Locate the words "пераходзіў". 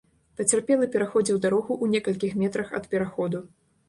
0.95-1.37